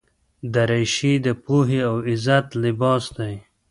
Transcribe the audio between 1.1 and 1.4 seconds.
د